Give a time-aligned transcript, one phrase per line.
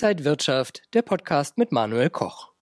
[0.00, 2.52] Inside Wirtschaft, der Podcast mit Manuel Koch.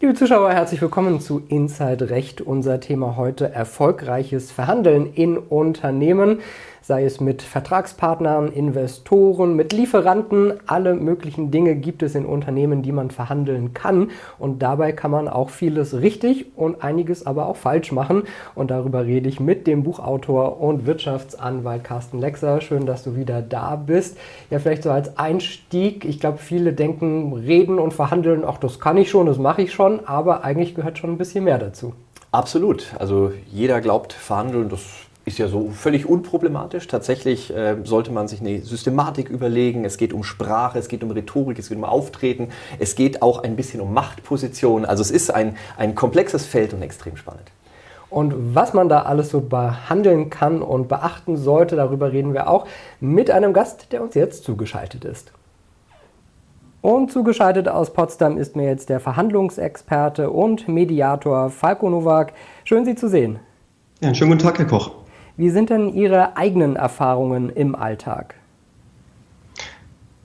[0.00, 2.40] Liebe Zuschauer, herzlich willkommen zu Inside Recht.
[2.40, 6.38] Unser Thema heute erfolgreiches Verhandeln in Unternehmen
[6.82, 10.54] sei es mit Vertragspartnern, Investoren, mit Lieferanten.
[10.66, 14.10] Alle möglichen Dinge gibt es in Unternehmen, die man verhandeln kann.
[14.38, 18.22] Und dabei kann man auch vieles richtig und einiges aber auch falsch machen.
[18.54, 22.60] Und darüber rede ich mit dem Buchautor und Wirtschaftsanwalt Carsten Lexer.
[22.60, 24.18] Schön, dass du wieder da bist.
[24.50, 26.04] Ja, vielleicht so als Einstieg.
[26.04, 29.72] Ich glaube, viele denken, reden und verhandeln, ach, das kann ich schon, das mache ich
[29.72, 30.06] schon.
[30.06, 31.94] Aber eigentlich gehört schon ein bisschen mehr dazu.
[32.30, 32.94] Absolut.
[32.98, 34.82] Also jeder glaubt, verhandeln, das
[35.28, 36.88] ist ja so völlig unproblematisch.
[36.88, 39.84] Tatsächlich äh, sollte man sich eine Systematik überlegen.
[39.84, 43.42] Es geht um Sprache, es geht um Rhetorik, es geht um Auftreten, es geht auch
[43.42, 44.84] ein bisschen um Machtpositionen.
[44.84, 47.52] Also es ist ein, ein komplexes Feld und extrem spannend.
[48.10, 52.66] Und was man da alles so behandeln kann und beachten sollte, darüber reden wir auch
[53.00, 55.30] mit einem Gast, der uns jetzt zugeschaltet ist.
[56.80, 62.32] Und zugeschaltet aus Potsdam ist mir jetzt der Verhandlungsexperte und Mediator Falko Nowak.
[62.64, 63.40] Schön, Sie zu sehen.
[64.00, 64.92] Ja, einen schönen guten Tag, Herr Koch.
[65.38, 68.34] Wie sind denn Ihre eigenen Erfahrungen im Alltag?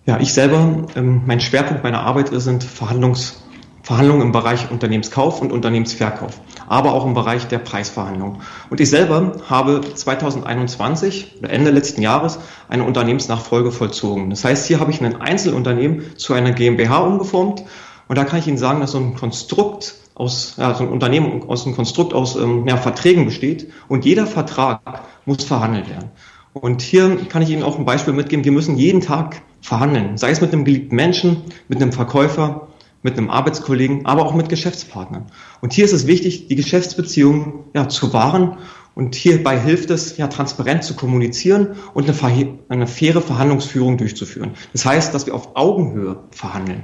[0.07, 3.43] Ja, ich selber, ähm, mein Schwerpunkt meiner Arbeit sind Verhandlungs,
[3.83, 8.41] Verhandlungen im Bereich Unternehmenskauf und Unternehmensverkauf, aber auch im Bereich der Preisverhandlung.
[8.71, 14.31] Und ich selber habe 2021 oder Ende letzten Jahres eine Unternehmensnachfolge vollzogen.
[14.31, 17.63] Das heißt, hier habe ich ein Einzelunternehmen zu einer GmbH umgeformt
[18.07, 21.43] und da kann ich Ihnen sagen, dass so ein Konstrukt aus, ja, so ein Unternehmen
[21.43, 24.81] aus einem Konstrukt aus ähm, ja, Verträgen besteht und jeder Vertrag
[25.25, 26.11] muss verhandelt werden.
[26.53, 28.45] Und hier kann ich Ihnen auch ein Beispiel mitgeben.
[28.45, 32.67] Wir müssen jeden Tag verhandeln, sei es mit einem geliebten Menschen, mit einem Verkäufer,
[33.01, 35.25] mit einem Arbeitskollegen, aber auch mit Geschäftspartnern.
[35.61, 38.57] Und hier ist es wichtig, die Geschäftsbeziehungen ja, zu wahren.
[38.95, 44.51] Und hierbei hilft es, ja, transparent zu kommunizieren und eine, eine faire Verhandlungsführung durchzuführen.
[44.71, 46.83] Das heißt, dass wir auf Augenhöhe verhandeln.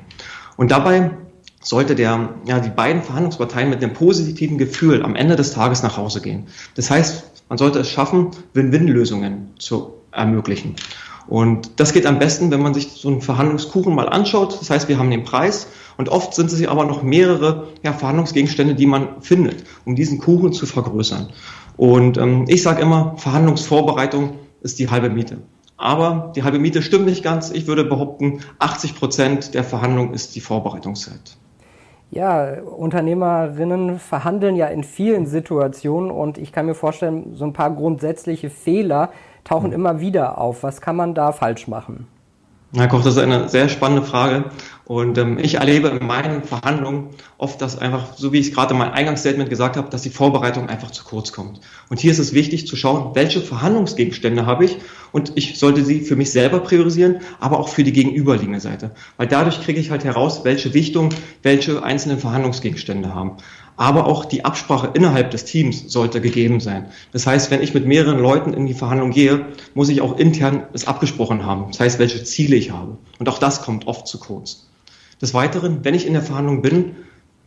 [0.57, 1.11] Und dabei
[1.61, 5.97] sollte der, ja, die beiden Verhandlungsparteien mit einem positiven Gefühl am Ende des Tages nach
[5.97, 6.47] Hause gehen.
[6.75, 10.75] Das heißt, man sollte es schaffen, Win-Win-Lösungen zu ermöglichen.
[11.27, 14.59] Und das geht am besten, wenn man sich so einen Verhandlungskuchen mal anschaut.
[14.59, 15.67] Das heißt, wir haben den Preis
[15.97, 20.53] und oft sind es aber noch mehrere ja, Verhandlungsgegenstände, die man findet, um diesen Kuchen
[20.53, 21.29] zu vergrößern.
[21.77, 25.37] Und ähm, ich sage immer, Verhandlungsvorbereitung ist die halbe Miete.
[25.77, 27.51] Aber die halbe Miete stimmt nicht ganz.
[27.51, 31.37] Ich würde behaupten, 80 Prozent der Verhandlung ist die Vorbereitungszeit.
[32.11, 37.69] Ja, Unternehmerinnen verhandeln ja in vielen Situationen und ich kann mir vorstellen, so ein paar
[37.69, 39.11] grundsätzliche Fehler
[39.43, 39.73] tauchen hm.
[39.73, 40.63] immer wieder auf.
[40.63, 42.07] Was kann man da falsch machen?
[42.71, 44.51] Herr Koch, das ist eine sehr spannende Frage.
[44.85, 48.73] Und ähm, ich erlebe in meinen Verhandlungen oft, dass einfach, so wie ich es gerade
[48.73, 51.61] in meinem Eingangsstatement gesagt habe, dass die Vorbereitung einfach zu kurz kommt.
[51.89, 54.77] Und hier ist es wichtig zu schauen, welche Verhandlungsgegenstände habe ich
[55.11, 58.91] und ich sollte sie für mich selber priorisieren, aber auch für die gegenüberliegende Seite.
[59.17, 61.09] Weil dadurch kriege ich halt heraus, welche Wichtung
[61.41, 63.37] welche einzelnen Verhandlungsgegenstände haben
[63.79, 66.87] aber auch die Absprache innerhalb des Teams sollte gegeben sein.
[67.13, 70.63] Das heißt, wenn ich mit mehreren Leuten in die Verhandlung gehe, muss ich auch intern
[70.73, 71.67] es abgesprochen haben.
[71.69, 72.97] Das heißt, welche Ziele ich habe.
[73.19, 74.67] Und auch das kommt oft zu kurz.
[75.21, 76.97] Des Weiteren, wenn ich in der Verhandlung bin,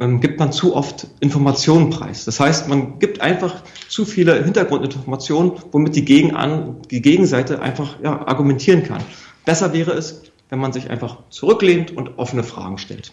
[0.00, 2.24] ähm, gibt man zu oft Informationen preis.
[2.24, 8.26] Das heißt, man gibt einfach zu viele Hintergrundinformationen, womit die, Gegenan die Gegenseite einfach ja,
[8.26, 9.02] argumentieren kann.
[9.44, 13.12] Besser wäre es, wenn man sich einfach zurücklehnt und offene Fragen stellt.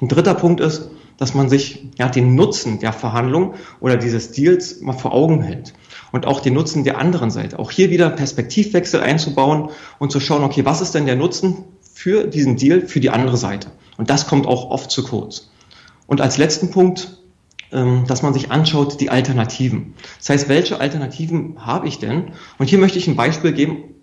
[0.00, 4.80] Ein dritter Punkt ist, dass man sich ja, den Nutzen der Verhandlung oder dieses Deals
[4.80, 5.74] mal vor Augen hält.
[6.12, 7.58] Und auch den Nutzen der anderen Seite.
[7.58, 12.26] Auch hier wieder Perspektivwechsel einzubauen und zu schauen, okay, was ist denn der Nutzen für
[12.26, 13.68] diesen Deal, für die andere Seite?
[13.96, 15.50] Und das kommt auch oft zu kurz.
[16.06, 17.18] Und als letzten Punkt,
[17.72, 19.94] ähm, dass man sich anschaut, die Alternativen.
[20.18, 22.32] Das heißt, welche Alternativen habe ich denn?
[22.58, 23.93] Und hier möchte ich ein Beispiel geben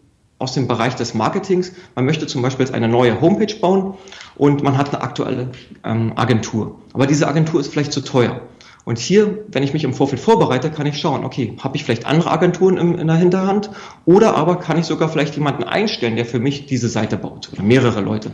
[0.41, 1.72] aus dem Bereich des Marketings.
[1.96, 3.94] Man möchte zum Beispiel jetzt eine neue Homepage bauen
[4.35, 5.52] und man hat eine aktuelle
[5.84, 6.79] ähm, Agentur.
[6.94, 8.41] Aber diese Agentur ist vielleicht zu teuer.
[8.84, 12.07] Und hier, wenn ich mich im Vorfeld vorbereite, kann ich schauen, okay, habe ich vielleicht
[12.07, 13.69] andere Agenturen im, in der Hinterhand
[14.06, 17.61] oder aber kann ich sogar vielleicht jemanden einstellen, der für mich diese Seite baut oder
[17.61, 18.32] mehrere Leute.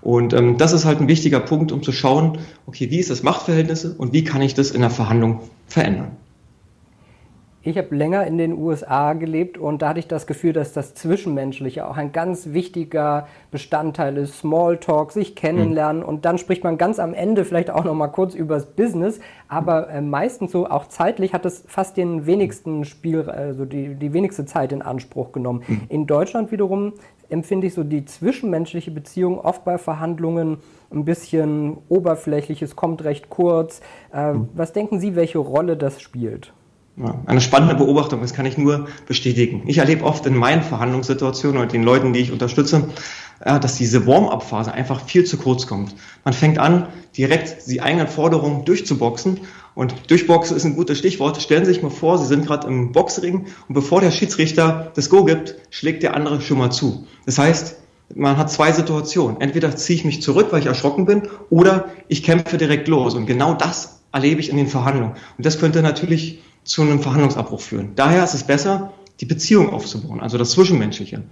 [0.00, 3.22] Und ähm, das ist halt ein wichtiger Punkt, um zu schauen, okay, wie ist das
[3.22, 6.16] Machtverhältnisse und wie kann ich das in der Verhandlung verändern.
[7.64, 10.94] Ich habe länger in den USA gelebt und da hatte ich das Gefühl, dass das
[10.94, 14.40] Zwischenmenschliche auch ein ganz wichtiger Bestandteil ist.
[14.40, 16.08] Smalltalk, sich kennenlernen mhm.
[16.08, 19.88] und dann spricht man ganz am Ende vielleicht auch noch mal kurz übers Business, aber
[19.90, 24.44] äh, meistens so auch zeitlich hat es fast den wenigsten Spiel, also die, die wenigste
[24.44, 25.62] Zeit in Anspruch genommen.
[25.68, 25.80] Mhm.
[25.88, 26.94] In Deutschland wiederum
[27.28, 30.58] empfinde ich so die zwischenmenschliche Beziehung oft bei Verhandlungen
[30.90, 33.80] ein bisschen oberflächlich, es kommt recht kurz.
[34.12, 34.48] Äh, mhm.
[34.54, 36.52] Was denken Sie, welche Rolle das spielt?
[37.26, 39.62] Eine spannende Beobachtung, das kann ich nur bestätigen.
[39.66, 42.90] Ich erlebe oft in meinen Verhandlungssituationen und den Leuten, die ich unterstütze,
[43.40, 45.94] dass diese Warm-up-Phase einfach viel zu kurz kommt.
[46.24, 46.86] Man fängt an,
[47.16, 49.40] direkt die eigenen Forderungen durchzuboxen.
[49.74, 51.40] Und durchboxen ist ein gutes Stichwort.
[51.40, 55.08] Stellen Sie sich mal vor, Sie sind gerade im Boxring und bevor der Schiedsrichter das
[55.08, 57.06] Go gibt, schlägt der andere schon mal zu.
[57.24, 57.76] Das heißt,
[58.14, 59.40] man hat zwei Situationen.
[59.40, 63.14] Entweder ziehe ich mich zurück, weil ich erschrocken bin, oder ich kämpfe direkt los.
[63.14, 65.14] Und genau das erlebe ich in den Verhandlungen.
[65.38, 67.92] Und das könnte natürlich zu einem Verhandlungsabbruch führen.
[67.96, 71.22] Daher ist es besser, die Beziehung aufzubauen, also das Zwischenmenschliche.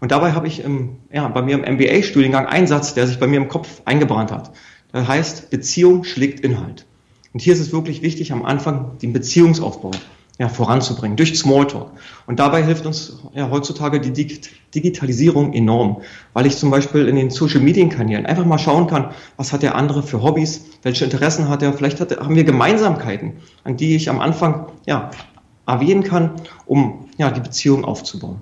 [0.00, 3.26] Und dabei habe ich im, ja, bei mir im MBA-Studiengang einen Satz, der sich bei
[3.26, 4.52] mir im Kopf eingebrannt hat.
[4.92, 6.86] Der heißt, Beziehung schlägt Inhalt.
[7.32, 9.92] Und hier ist es wirklich wichtig, am Anfang den Beziehungsaufbau
[10.40, 11.90] ja, voranzubringen, durch Smalltalk.
[12.26, 14.40] Und dabei hilft uns ja, heutzutage die
[14.74, 16.00] Digitalisierung enorm,
[16.32, 20.02] weil ich zum Beispiel in den Social-Media-Kanälen einfach mal schauen kann, was hat der andere
[20.02, 23.34] für Hobbys, welche Interessen hat er, vielleicht hat, haben wir Gemeinsamkeiten,
[23.64, 25.10] an die ich am Anfang ja,
[25.66, 26.30] erwähnen kann,
[26.64, 28.40] um ja, die Beziehung aufzubauen.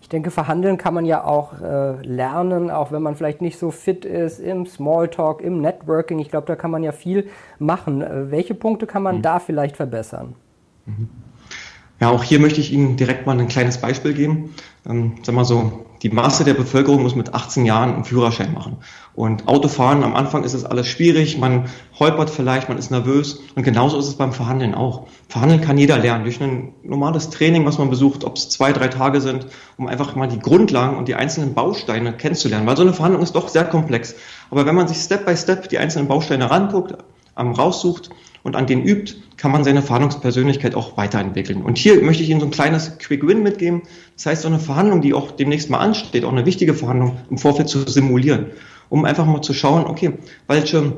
[0.00, 3.72] Ich denke, verhandeln kann man ja auch äh, lernen, auch wenn man vielleicht nicht so
[3.72, 6.20] fit ist im Smalltalk, im Networking.
[6.20, 7.28] Ich glaube, da kann man ja viel
[7.58, 8.00] machen.
[8.00, 9.22] Äh, welche Punkte kann man mhm.
[9.22, 10.36] da vielleicht verbessern?
[12.00, 14.54] Ja, auch hier möchte ich Ihnen direkt mal ein kleines Beispiel geben.
[14.88, 18.76] Ähm, sag mal so, die Masse der Bevölkerung muss mit 18 Jahren einen Führerschein machen.
[19.16, 21.64] Und Autofahren, am Anfang ist es alles schwierig, man
[21.98, 23.40] holpert vielleicht, man ist nervös.
[23.56, 25.08] Und genauso ist es beim Verhandeln auch.
[25.28, 28.86] Verhandeln kann jeder lernen durch ein normales Training, was man besucht, ob es zwei, drei
[28.86, 32.66] Tage sind, um einfach mal die Grundlagen und die einzelnen Bausteine kennenzulernen.
[32.68, 34.14] Weil so eine Verhandlung ist doch sehr komplex.
[34.52, 36.94] Aber wenn man sich Step by Step die einzelnen Bausteine ranguckt,
[37.36, 38.10] raussucht
[38.48, 41.62] und an denen übt, kann man seine Verhandlungspersönlichkeit auch weiterentwickeln.
[41.62, 43.82] Und hier möchte ich Ihnen so ein kleines Quick Win mitgeben.
[44.16, 47.36] Das heißt, so eine Verhandlung, die auch demnächst mal ansteht, auch eine wichtige Verhandlung im
[47.36, 48.46] Vorfeld zu simulieren,
[48.88, 50.14] um einfach mal zu schauen, okay,
[50.46, 50.94] welche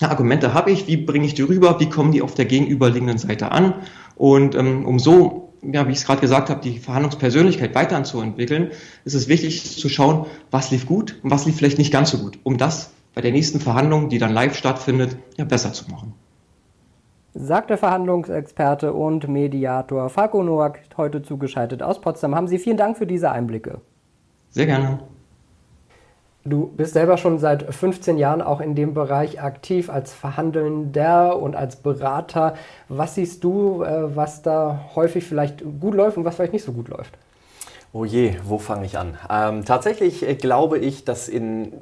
[0.00, 3.52] Argumente habe ich, wie bringe ich die rüber, wie kommen die auf der gegenüberliegenden Seite
[3.52, 3.74] an
[4.16, 8.72] und ähm, um so ja, wie ich es gerade gesagt habe, die Verhandlungspersönlichkeit weiterzuentwickeln,
[9.06, 12.18] ist es wichtig zu schauen, was lief gut und was lief vielleicht nicht ganz so
[12.18, 16.12] gut, um das bei der nächsten Verhandlung, die dann live stattfindet, ja, besser zu machen
[17.34, 22.34] sagt der Verhandlungsexperte und Mediator Falco Noack, heute zugeschaltet aus Potsdam.
[22.34, 23.80] Haben Sie vielen Dank für diese Einblicke.
[24.50, 25.00] Sehr gerne.
[26.46, 31.56] Du bist selber schon seit 15 Jahren auch in dem Bereich aktiv als Verhandelnder und
[31.56, 32.54] als Berater.
[32.88, 36.72] Was siehst du, äh, was da häufig vielleicht gut läuft und was vielleicht nicht so
[36.72, 37.16] gut läuft?
[37.96, 39.16] Oh je, wo fange ich an?
[39.30, 41.72] Ähm, tatsächlich äh, glaube ich, dass in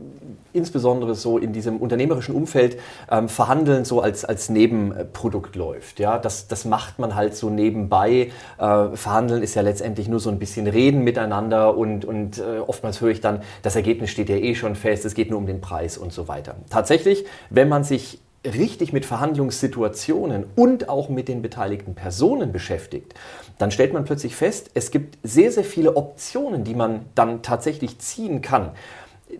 [0.52, 2.78] insbesondere so in diesem unternehmerischen Umfeld
[3.10, 6.00] ähm, Verhandeln so als, als Nebenprodukt läuft.
[6.00, 8.30] Ja, das, das macht man halt so nebenbei.
[8.58, 13.00] Äh, Verhandeln ist ja letztendlich nur so ein bisschen Reden miteinander und, und äh, oftmals
[13.00, 15.62] höre ich dann, das Ergebnis steht ja eh schon fest, es geht nur um den
[15.62, 16.56] Preis und so weiter.
[16.68, 23.14] Tatsächlich, wenn man sich richtig mit Verhandlungssituationen und auch mit den beteiligten Personen beschäftigt,
[23.62, 28.00] dann stellt man plötzlich fest, es gibt sehr, sehr viele Optionen, die man dann tatsächlich
[28.00, 28.72] ziehen kann.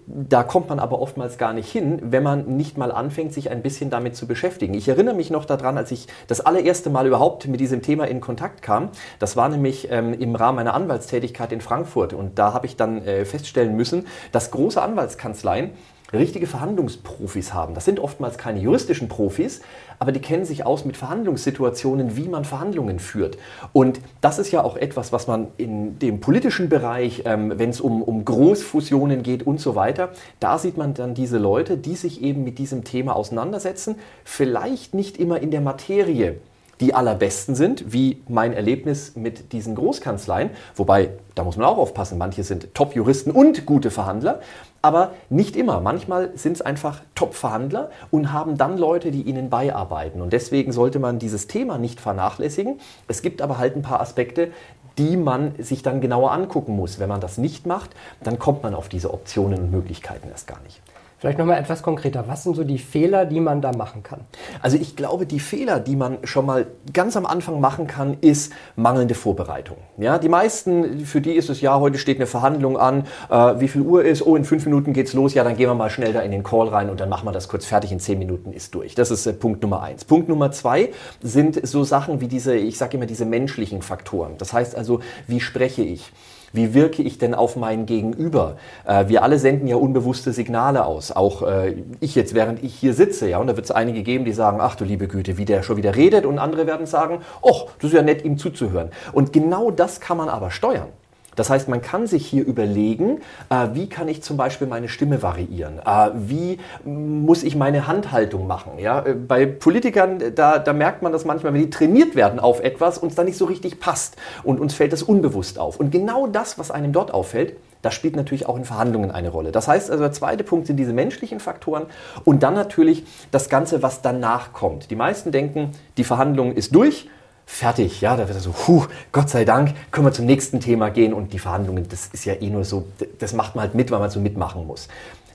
[0.07, 3.63] Da kommt man aber oftmals gar nicht hin, wenn man nicht mal anfängt, sich ein
[3.63, 4.75] bisschen damit zu beschäftigen.
[4.75, 8.21] Ich erinnere mich noch daran, als ich das allererste Mal überhaupt mit diesem Thema in
[8.21, 8.91] Kontakt kam.
[9.19, 12.15] Das war nämlich ähm, im Rahmen meiner Anwaltstätigkeit in Frankfurt.
[12.15, 15.73] Und da habe ich dann äh, feststellen müssen, dass große Anwaltskanzleien
[16.19, 17.75] richtige Verhandlungsprofis haben.
[17.75, 19.63] Das sind oftmals keine juristischen Profis,
[19.99, 23.39] aber die kennen sich aus mit Verhandlungssituationen, wie man Verhandlungen führt.
[23.73, 27.81] Und das ist ja auch etwas, was man in dem politischen Bereich, ähm, wenn es
[27.81, 30.11] um, um Großfusionen geht und so weiter,
[30.41, 35.19] da sieht man dann diese Leute, die sich eben mit diesem Thema auseinandersetzen, vielleicht nicht
[35.19, 36.37] immer in der Materie
[36.83, 40.51] die allerbesten sind, wie mein Erlebnis mit diesen Großkanzleien.
[40.75, 44.41] Wobei, da muss man auch aufpassen, manche sind Top-Juristen und gute Verhandler,
[44.83, 45.81] aber nicht immer.
[45.81, 50.21] Manchmal sind es einfach Top-Verhandler und haben dann Leute, die ihnen beiarbeiten.
[50.21, 52.81] Und deswegen sollte man dieses Thema nicht vernachlässigen.
[53.07, 54.51] Es gibt aber halt ein paar Aspekte,
[54.99, 56.99] die man sich dann genauer angucken muss.
[56.99, 57.91] Wenn man das nicht macht,
[58.25, 60.83] dann kommt man auf diese Optionen und Möglichkeiten erst gar nicht.
[61.23, 62.25] Vielleicht nochmal etwas konkreter.
[62.27, 64.23] Was sind so die Fehler, die man da machen kann?
[64.61, 68.53] Also ich glaube, die Fehler, die man schon mal ganz am Anfang machen kann, ist
[68.75, 69.77] mangelnde Vorbereitung.
[69.99, 73.69] Ja, die meisten, für die ist es ja, heute steht eine Verhandlung an, äh, wie
[73.69, 76.13] viel Uhr ist, oh, in fünf Minuten geht's los, ja, dann gehen wir mal schnell
[76.13, 78.53] da in den Call rein und dann machen wir das kurz fertig, in zehn Minuten
[78.53, 78.97] ist durch.
[78.97, 80.05] Das ist äh, Punkt Nummer eins.
[80.05, 80.91] Punkt Nummer zwei
[81.23, 84.39] sind so Sachen wie diese, ich sage immer, diese menschlichen Faktoren.
[84.39, 84.99] Das heißt also,
[85.29, 86.11] wie spreche ich?
[86.53, 88.57] Wie wirke ich denn auf mein Gegenüber?
[88.85, 91.13] Äh, wir alle senden ja unbewusste Signale aus.
[91.13, 94.25] Auch äh, ich jetzt, während ich hier sitze, ja, und da wird es einige geben,
[94.25, 97.21] die sagen, ach du liebe Güte, wie der schon wieder redet, und andere werden sagen,
[97.43, 98.91] ach, das ist ja nett, ihm zuzuhören.
[99.13, 100.89] Und genau das kann man aber steuern.
[101.37, 105.23] Das heißt, man kann sich hier überlegen, äh, wie kann ich zum Beispiel meine Stimme
[105.23, 105.79] variieren?
[105.79, 108.79] Äh, wie muss ich meine Handhaltung machen?
[108.79, 109.05] Ja?
[109.05, 112.99] Äh, bei Politikern, da, da merkt man das manchmal, wenn die trainiert werden auf etwas,
[112.99, 115.79] uns da nicht so richtig passt und uns fällt das unbewusst auf.
[115.79, 119.51] Und genau das, was einem dort auffällt, das spielt natürlich auch in Verhandlungen eine Rolle.
[119.51, 121.87] Das heißt also, der zweite Punkt sind diese menschlichen Faktoren
[122.25, 124.91] und dann natürlich das Ganze, was danach kommt.
[124.91, 127.09] Die meisten denken, die Verhandlung ist durch
[127.47, 128.01] fertig.
[128.01, 131.13] Ja, da wird er so, puh, Gott sei Dank, können wir zum nächsten Thema gehen
[131.13, 132.87] und die Verhandlungen, das ist ja eh nur so,
[133.19, 134.89] das macht man halt mit, weil man so mitmachen muss.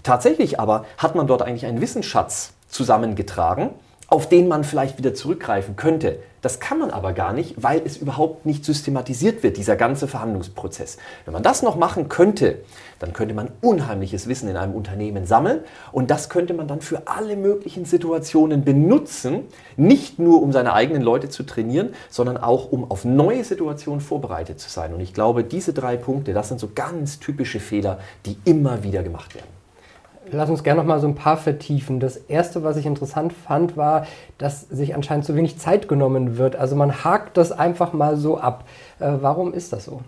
[0.03, 3.71] Tatsächlich aber hat man dort eigentlich einen Wissensschatz zusammengetragen,
[4.07, 6.19] auf den man vielleicht wieder zurückgreifen könnte.
[6.41, 10.97] Das kann man aber gar nicht, weil es überhaupt nicht systematisiert wird, dieser ganze Verhandlungsprozess.
[11.25, 12.59] Wenn man das noch machen könnte,
[12.99, 15.61] dann könnte man unheimliches Wissen in einem Unternehmen sammeln
[15.91, 19.45] und das könnte man dann für alle möglichen Situationen benutzen,
[19.75, 24.59] nicht nur um seine eigenen Leute zu trainieren, sondern auch um auf neue Situationen vorbereitet
[24.59, 24.93] zu sein.
[24.93, 29.03] Und ich glaube, diese drei Punkte, das sind so ganz typische Fehler, die immer wieder
[29.03, 29.56] gemacht werden.
[30.31, 31.99] Lass uns gerne noch mal so ein paar vertiefen.
[31.99, 34.05] Das erste, was ich interessant fand, war,
[34.37, 36.55] dass sich anscheinend zu wenig Zeit genommen wird.
[36.55, 38.65] Also man hakt das einfach mal so ab.
[38.99, 40.01] Äh, warum ist das so?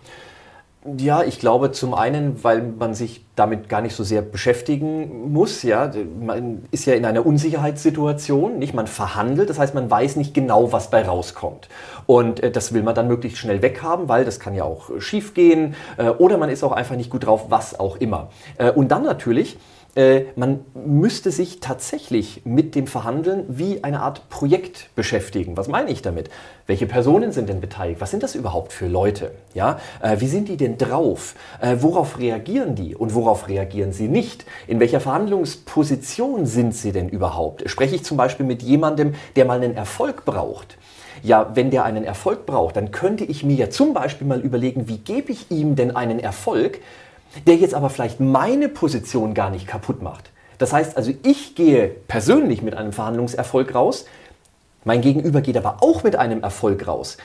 [0.86, 5.62] Ja, ich glaube zum einen, weil man sich damit gar nicht so sehr beschäftigen muss.
[5.62, 8.74] Ja, man ist ja in einer Unsicherheitssituation, nicht?
[8.74, 11.68] Man verhandelt, das heißt, man weiß nicht genau, was bei rauskommt.
[12.06, 15.02] Und äh, das will man dann möglichst schnell weghaben, weil das kann ja auch äh,
[15.02, 18.30] schief gehen äh, oder man ist auch einfach nicht gut drauf, was auch immer.
[18.58, 19.58] Äh, und dann natürlich
[19.96, 25.58] äh, man müsste sich tatsächlich mit dem Verhandeln wie eine Art Projekt beschäftigen.
[25.58, 26.30] Was meine ich damit?
[26.68, 28.00] Welche Personen sind denn beteiligt?
[28.00, 29.32] Was sind das überhaupt für Leute?
[29.54, 31.36] Ja, äh, wie sind die denn drauf?
[31.62, 34.46] Äh, worauf reagieren die und worauf reagieren sie nicht?
[34.68, 37.70] In welcher Verhandlungsposition sind sie denn überhaupt?
[37.70, 40.78] Spreche ich zum Beispiel mit jemandem, der mal einen Erfolg braucht?
[41.24, 44.88] Ja, wenn der einen Erfolg braucht, dann könnte ich mir ja zum Beispiel mal überlegen,
[44.88, 46.80] wie gebe ich ihm denn einen Erfolg,
[47.46, 50.32] der jetzt aber vielleicht meine Position gar nicht kaputt macht.
[50.58, 54.06] Das heißt also, ich gehe persönlich mit einem Verhandlungserfolg raus,
[54.86, 57.18] mein Gegenüber geht aber auch mit einem Erfolg raus.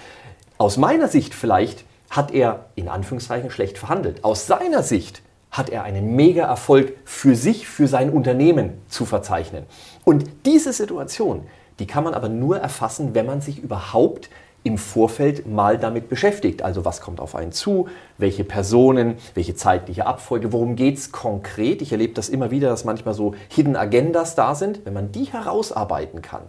[0.58, 1.84] Aus meiner Sicht vielleicht
[2.14, 4.22] hat er in Anführungszeichen schlecht verhandelt.
[4.22, 9.64] Aus seiner Sicht hat er einen Mega-Erfolg für sich, für sein Unternehmen zu verzeichnen.
[10.04, 11.42] Und diese Situation,
[11.80, 14.30] die kann man aber nur erfassen, wenn man sich überhaupt
[14.62, 16.62] im Vorfeld mal damit beschäftigt.
[16.62, 21.82] Also was kommt auf einen zu, welche Personen, welche zeitliche Abfolge, worum geht es konkret.
[21.82, 24.84] Ich erlebe das immer wieder, dass manchmal so Hidden Agendas da sind.
[24.84, 26.42] Wenn man die herausarbeiten kann,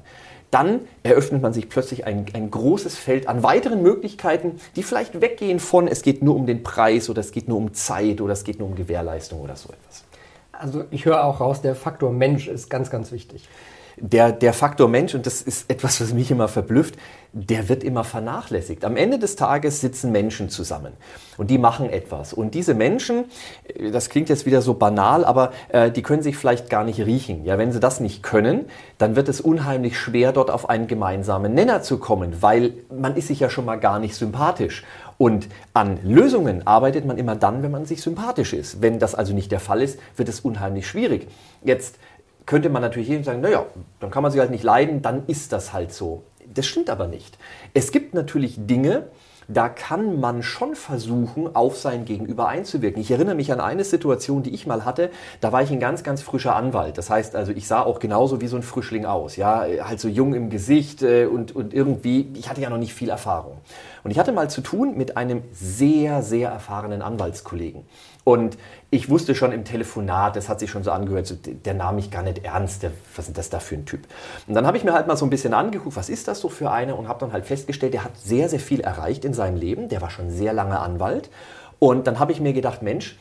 [0.56, 5.60] dann eröffnet man sich plötzlich ein, ein großes Feld an weiteren Möglichkeiten, die vielleicht weggehen
[5.60, 8.46] von, es geht nur um den Preis oder es geht nur um Zeit oder es
[8.46, 10.06] geht nur um Gewährleistung oder so etwas.
[10.54, 13.50] Also ich höre auch raus, der Faktor Mensch ist ganz, ganz wichtig
[13.98, 16.96] der, der Faktor Mensch, und das ist etwas, was mich immer verblüfft,
[17.32, 18.86] der wird immer vernachlässigt.
[18.86, 20.94] Am Ende des Tages sitzen Menschen zusammen
[21.38, 22.32] und die machen etwas.
[22.32, 23.26] Und diese Menschen,
[23.68, 27.00] äh, das klingt jetzt wieder so banal, aber äh, die können sich vielleicht gar nicht
[27.00, 27.44] riechen.
[27.44, 28.66] Ja, wenn sie das nicht können,
[28.98, 33.28] dann wird es unheimlich schwer, dort auf einen gemeinsamen Nenner zu kommen, weil man ist
[33.28, 34.86] sich ja schon mal gar nicht sympathisch.
[35.18, 38.82] Und an Lösungen arbeitet man immer dann, wenn man sich sympathisch ist.
[38.82, 41.28] Wenn das also nicht der Fall ist, wird es unheimlich schwierig.
[41.64, 41.98] Jetzt
[42.46, 43.66] könnte man natürlich jedem sagen, naja,
[44.00, 46.24] dann kann man sich halt nicht leiden, dann ist das halt so.
[46.54, 47.38] Das stimmt aber nicht.
[47.74, 49.08] Es gibt natürlich Dinge,
[49.48, 53.02] da kann man schon versuchen, auf sein Gegenüber einzuwirken.
[53.02, 55.10] Ich erinnere mich an eine Situation, die ich mal hatte.
[55.42, 56.98] Da war ich ein ganz, ganz frischer Anwalt.
[56.98, 59.36] Das heißt also, ich sah auch genauso wie so ein Frischling aus.
[59.36, 62.94] Ja, halt so jung im Gesicht äh, und, und irgendwie, ich hatte ja noch nicht
[62.94, 63.58] viel Erfahrung.
[64.04, 67.84] Und ich hatte mal zu tun mit einem sehr, sehr erfahrenen Anwaltskollegen.
[68.26, 68.58] Und
[68.90, 72.10] ich wusste schon im Telefonat, das hat sich schon so angehört, so, der nahm mich
[72.10, 74.02] gar nicht ernst, der, was ist das da für ein Typ?
[74.48, 76.50] Und dann habe ich mir halt mal so ein bisschen angeguckt, was ist das so
[76.50, 79.58] für eine und habe dann halt festgestellt, der hat sehr, sehr viel erreicht in seinem
[79.58, 81.30] Leben, der war schon sehr lange Anwalt.
[81.78, 83.18] Und dann habe ich mir gedacht, Mensch,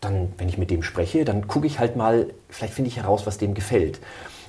[0.00, 3.26] dann, wenn ich mit dem spreche, dann gucke ich halt mal, vielleicht finde ich heraus,
[3.26, 4.00] was dem gefällt.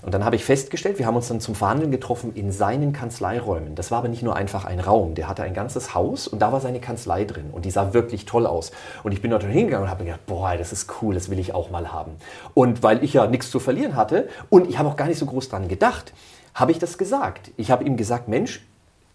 [0.04, 3.76] Und dann habe ich festgestellt, wir haben uns dann zum Verhandeln getroffen in seinen Kanzleiräumen.
[3.76, 6.52] Das war aber nicht nur einfach ein Raum, der hatte ein ganzes Haus und da
[6.52, 8.72] war seine Kanzlei drin und die sah wirklich toll aus.
[9.04, 11.38] Und ich bin dort hingegangen und habe mir gedacht, boah, das ist cool, das will
[11.38, 12.14] ich auch mal haben.
[12.56, 15.28] Und weil ich ja nichts zu verlieren hatte und ich habe auch gar nicht so
[15.28, 16.14] groß dran gedacht,
[16.56, 17.52] habe ich das gesagt.
[17.58, 18.66] Ich habe ihm gesagt, Mensch,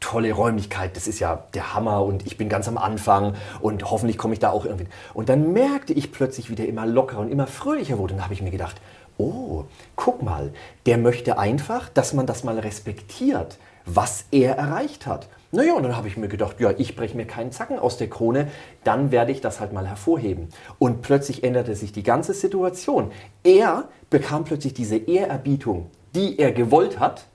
[0.07, 4.17] tolle Räumlichkeit, das ist ja der Hammer und ich bin ganz am Anfang und hoffentlich
[4.19, 4.87] komme ich da auch irgendwie.
[5.15, 8.15] Und dann merkte ich plötzlich, wie der immer lockerer und immer fröhlicher wurde.
[8.15, 8.81] Und dann habe ich mir gedacht,
[9.19, 9.65] oh,
[9.97, 10.53] guck mal,
[10.87, 15.29] der möchte einfach, dass man das mal respektiert, was er erreicht hat.
[15.51, 18.09] Naja, und dann habe ich mir gedacht, ja, ich breche mir keinen Zacken aus der
[18.09, 18.47] Krone,
[18.85, 20.51] dann werde ich das halt mal hervorheben.
[20.79, 23.11] Und plötzlich änderte sich die ganze Situation.
[23.43, 27.27] Er bekam plötzlich diese Ehrerbietung, die er gewollt hat,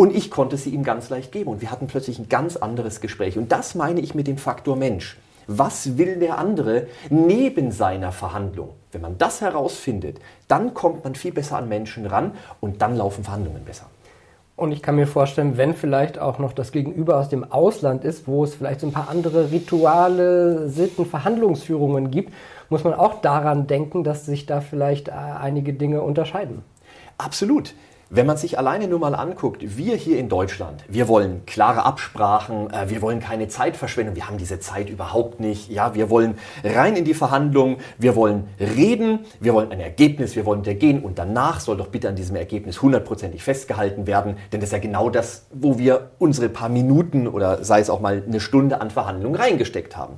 [0.00, 1.50] und ich konnte sie ihm ganz leicht geben.
[1.50, 3.36] Und wir hatten plötzlich ein ganz anderes Gespräch.
[3.36, 5.18] Und das meine ich mit dem Faktor Mensch.
[5.46, 8.70] was will der andere neben seiner Verhandlung.
[8.92, 13.24] Wenn man das herausfindet, dann kommt man viel besser an Menschen ran und dann laufen
[13.24, 13.86] Verhandlungen besser.
[14.56, 18.28] Und ich kann mir vorstellen, wenn vielleicht auch noch das Gegenüber aus dem Ausland ist,
[18.28, 22.32] wo es vielleicht so ein paar andere Rituale, Sitten, Verhandlungsführungen gibt,
[22.68, 26.62] muss man auch daran denken, dass sich da vielleicht äh, einige Dinge unterscheiden.
[27.18, 27.74] Absolut.
[28.12, 32.68] Wenn man sich alleine nur mal anguckt, wir hier in Deutschland, wir wollen klare Absprachen,
[32.68, 35.70] äh, wir wollen keine Zeitverschwendung, wir haben diese Zeit überhaupt nicht.
[35.70, 40.44] Ja, wir wollen rein in die Verhandlungen, wir wollen reden, wir wollen ein Ergebnis, wir
[40.44, 41.04] wollen gehen.
[41.04, 44.80] Und danach soll doch bitte an diesem Ergebnis hundertprozentig festgehalten werden, denn das ist ja
[44.80, 48.90] genau das, wo wir unsere paar Minuten oder sei es auch mal eine Stunde an
[48.90, 50.14] Verhandlungen reingesteckt haben.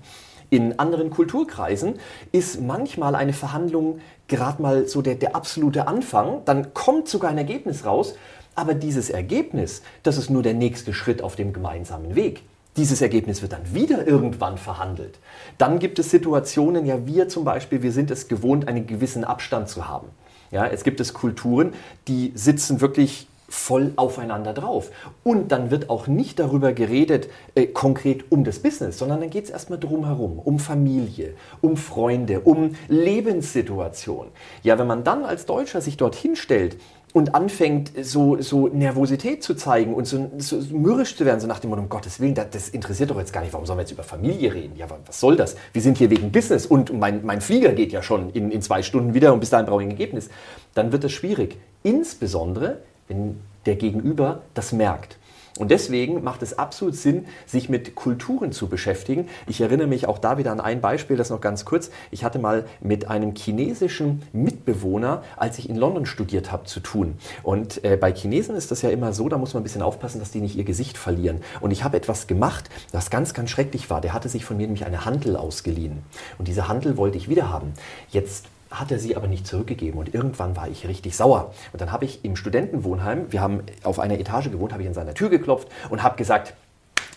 [0.52, 1.94] In anderen Kulturkreisen
[2.30, 4.00] ist manchmal eine Verhandlung
[4.32, 8.14] gerade mal so der, der absolute Anfang, dann kommt sogar ein Ergebnis raus,
[8.54, 12.42] aber dieses Ergebnis, das ist nur der nächste Schritt auf dem gemeinsamen Weg.
[12.76, 15.18] Dieses Ergebnis wird dann wieder irgendwann verhandelt.
[15.58, 19.68] Dann gibt es Situationen, ja wir zum Beispiel, wir sind es gewohnt, einen gewissen Abstand
[19.68, 20.08] zu haben.
[20.50, 21.74] Ja, es gibt es Kulturen,
[22.08, 24.90] die sitzen wirklich voll aufeinander drauf.
[25.22, 29.44] Und dann wird auch nicht darüber geredet, äh, konkret um das Business, sondern dann geht
[29.44, 34.28] es erstmal drumherum, um Familie, um Freunde, um Lebenssituation.
[34.62, 36.78] Ja, wenn man dann als Deutscher sich dorthin stellt
[37.12, 41.58] und anfängt, so, so Nervosität zu zeigen und so, so mürrisch zu werden, so nach
[41.58, 43.82] dem Motto, um Gottes Willen, das, das, interessiert doch jetzt gar nicht, warum sollen wir
[43.82, 44.76] jetzt über Familie reden?
[44.76, 45.56] Ja, was soll das?
[45.74, 48.82] Wir sind hier wegen Business und mein, mein Flieger geht ja schon in, in zwei
[48.82, 50.30] Stunden wieder und bis dahin brauche ich ein Ergebnis.
[50.72, 51.58] Dann wird es schwierig.
[51.82, 52.78] Insbesondere,
[53.12, 55.18] wenn der Gegenüber das merkt.
[55.58, 59.28] Und deswegen macht es absolut Sinn, sich mit Kulturen zu beschäftigen.
[59.46, 61.90] Ich erinnere mich auch da wieder an ein Beispiel, das noch ganz kurz.
[62.10, 67.18] Ich hatte mal mit einem chinesischen Mitbewohner, als ich in London studiert habe, zu tun.
[67.42, 70.20] Und äh, bei Chinesen ist das ja immer so, da muss man ein bisschen aufpassen,
[70.20, 71.42] dass die nicht ihr Gesicht verlieren.
[71.60, 74.00] Und ich habe etwas gemacht, das ganz, ganz schrecklich war.
[74.00, 75.98] Der hatte sich von mir nämlich eine Handel ausgeliehen.
[76.38, 77.74] Und diese Handel wollte ich wieder haben.
[78.08, 81.52] Jetzt hat er sie aber nicht zurückgegeben und irgendwann war ich richtig sauer.
[81.72, 84.94] Und dann habe ich im Studentenwohnheim, wir haben auf einer Etage gewohnt, habe ich an
[84.94, 86.54] seiner Tür geklopft und habe gesagt,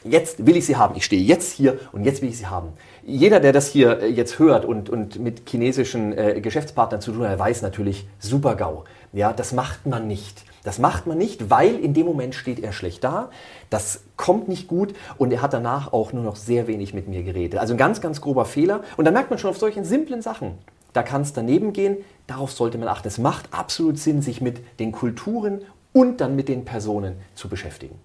[0.06, 0.96] jetzt will ich sie haben.
[0.96, 2.70] Ich stehe jetzt hier und jetzt will ich sie haben.
[3.04, 7.28] Jeder, der das hier äh, jetzt hört und, und mit chinesischen äh, Geschäftspartnern zu tun
[7.28, 8.84] hat, weiß natürlich, super GAU.
[9.14, 10.44] Ja, das macht man nicht.
[10.64, 13.30] Das macht man nicht, weil in dem Moment steht er schlecht da.
[13.70, 17.22] Das kommt nicht gut und er hat danach auch nur noch sehr wenig mit mir
[17.22, 17.60] geredet.
[17.60, 18.82] Also ein ganz, ganz grober Fehler.
[18.98, 20.58] Und da merkt man schon auf solchen simplen Sachen,
[20.96, 21.98] da kann es daneben gehen.
[22.26, 23.08] Darauf sollte man achten.
[23.08, 25.62] Es macht absolut Sinn, sich mit den Kulturen
[25.94, 27.96] und dann mit den Personen zu beschäftigen.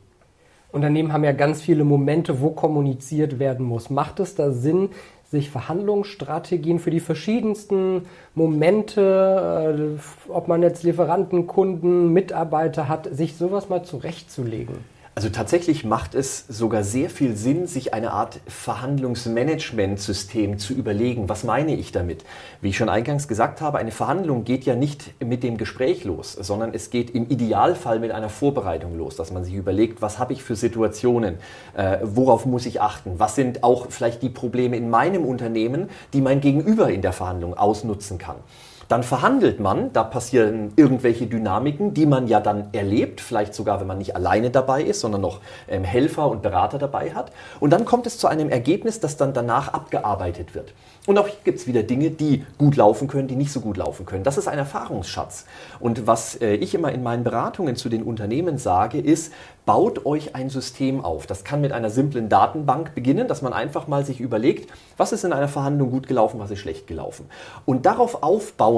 [0.72, 3.90] Unternehmen haben ja ganz viele Momente, wo kommuniziert werden muss.
[3.90, 4.90] Macht es da Sinn,
[5.30, 8.02] sich Verhandlungsstrategien für die verschiedensten
[8.34, 14.76] Momente, äh, ob man jetzt Lieferanten, Kunden, Mitarbeiter hat, sich sowas mal zurechtzulegen?
[15.16, 21.28] Also tatsächlich macht es sogar sehr viel Sinn, sich eine Art Verhandlungsmanagementsystem zu überlegen.
[21.28, 22.24] Was meine ich damit?
[22.60, 26.34] Wie ich schon eingangs gesagt habe, eine Verhandlung geht ja nicht mit dem Gespräch los,
[26.34, 30.32] sondern es geht im Idealfall mit einer Vorbereitung los, dass man sich überlegt, was habe
[30.32, 31.38] ich für Situationen,
[31.76, 36.20] äh, worauf muss ich achten, was sind auch vielleicht die Probleme in meinem Unternehmen, die
[36.20, 38.36] mein Gegenüber in der Verhandlung ausnutzen kann.
[38.90, 43.86] Dann verhandelt man, da passieren irgendwelche Dynamiken, die man ja dann erlebt, vielleicht sogar, wenn
[43.86, 47.30] man nicht alleine dabei ist, sondern noch ähm, Helfer und Berater dabei hat.
[47.60, 50.74] Und dann kommt es zu einem Ergebnis, das dann danach abgearbeitet wird.
[51.06, 53.76] Und auch hier gibt es wieder Dinge, die gut laufen können, die nicht so gut
[53.76, 54.24] laufen können.
[54.24, 55.46] Das ist ein Erfahrungsschatz.
[55.78, 59.32] Und was äh, ich immer in meinen Beratungen zu den Unternehmen sage, ist,
[59.66, 61.26] baut euch ein System auf.
[61.26, 65.24] Das kann mit einer simplen Datenbank beginnen, dass man einfach mal sich überlegt, was ist
[65.24, 67.26] in einer Verhandlung gut gelaufen, was ist schlecht gelaufen.
[67.66, 68.22] Und darauf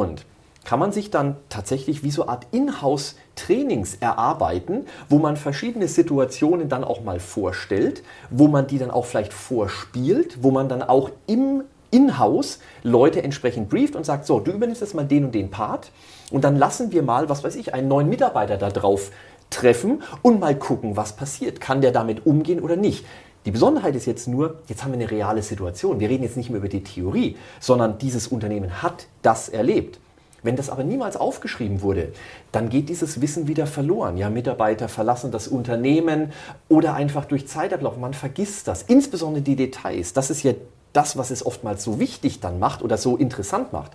[0.03, 0.27] aufbauend
[0.65, 6.69] kann man sich dann tatsächlich wie so eine Art Inhouse-Trainings erarbeiten, wo man verschiedene Situationen
[6.69, 11.11] dann auch mal vorstellt, wo man die dann auch vielleicht vorspielt, wo man dann auch
[11.27, 15.51] im in-house Leute entsprechend brieft und sagt, so, du übernimmst jetzt mal den und den
[15.51, 15.91] Part
[16.31, 19.11] und dann lassen wir mal, was weiß ich, einen neuen Mitarbeiter da drauf
[19.51, 21.61] treffen und mal gucken, was passiert.
[21.61, 23.05] Kann der damit umgehen oder nicht?
[23.45, 25.99] Die Besonderheit ist jetzt nur, jetzt haben wir eine reale Situation.
[25.99, 29.99] Wir reden jetzt nicht mehr über die Theorie, sondern dieses Unternehmen hat das erlebt.
[30.45, 32.13] Wenn das aber niemals aufgeschrieben wurde,
[32.51, 34.17] dann geht dieses Wissen wieder verloren.
[34.17, 36.33] Ja, Mitarbeiter verlassen das Unternehmen
[36.69, 37.97] oder einfach durch Zeitablauf.
[37.97, 38.83] Man vergisst das.
[38.83, 40.13] Insbesondere die Details.
[40.13, 40.53] Das ist ja
[40.93, 43.93] das, was es oftmals so wichtig dann macht oder so interessant macht,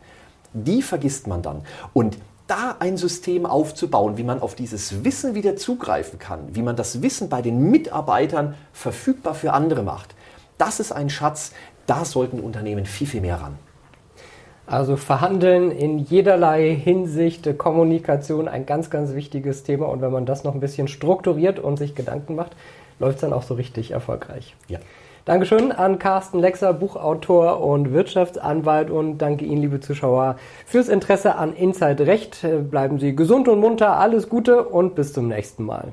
[0.53, 1.63] die vergisst man dann.
[1.93, 6.75] Und da ein System aufzubauen, wie man auf dieses Wissen wieder zugreifen kann, wie man
[6.75, 10.15] das Wissen bei den Mitarbeitern verfügbar für andere macht,
[10.57, 11.51] das ist ein Schatz,
[11.85, 13.57] da sollten Unternehmen viel, viel mehr ran.
[14.65, 19.87] Also Verhandeln in jederlei Hinsicht, Kommunikation ein ganz, ganz wichtiges Thema.
[19.87, 22.53] Und wenn man das noch ein bisschen strukturiert und sich Gedanken macht,
[22.99, 24.55] läuft es dann auch so richtig erfolgreich.
[24.67, 24.79] Ja.
[25.27, 31.53] Dankeschön an Carsten Lexer, Buchautor und Wirtschaftsanwalt und danke Ihnen, liebe Zuschauer, fürs Interesse an
[31.53, 32.47] Inside Recht.
[32.71, 35.91] Bleiben Sie gesund und munter, alles Gute und bis zum nächsten Mal.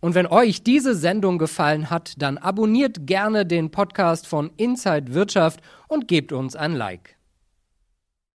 [0.00, 5.62] Und wenn euch diese Sendung gefallen hat, dann abonniert gerne den Podcast von Inside Wirtschaft
[5.88, 7.16] und gebt uns ein Like.